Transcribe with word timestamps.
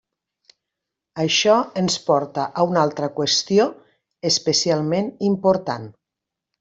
Això 1.23 1.57
ens 1.81 1.97
porta 2.07 2.45
a 2.61 2.65
una 2.71 2.81
altra 2.85 3.11
qüestió 3.19 3.67
especialment 4.31 5.13
important. 5.29 5.87